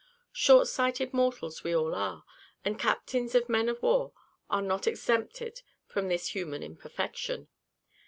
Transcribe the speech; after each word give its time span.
Short 0.33 0.67
sighted 0.67 1.13
mortals 1.13 1.63
we 1.63 1.75
all 1.75 1.93
are, 1.93 2.23
and 2.65 2.79
captains 2.79 3.35
of 3.35 3.47
men 3.47 3.69
of 3.69 3.83
war 3.83 4.13
are 4.49 4.63
not 4.63 4.87
exempted 4.87 5.61
from 5.85 6.07
this 6.07 6.29
human 6.29 6.63
imperfection! 6.63 7.49